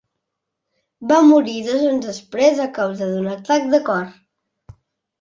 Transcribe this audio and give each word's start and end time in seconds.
Va 1.11 1.19
morir 1.33 1.59
dos 1.69 1.85
anys 1.91 2.09
després 2.09 2.65
a 2.67 2.69
causa 2.81 3.13
d'un 3.13 3.31
atac 3.37 3.73
de 3.77 3.85
cor. 3.93 4.13